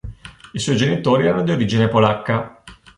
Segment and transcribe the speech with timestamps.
[0.53, 2.63] I suoi genitori erano di origine polacca.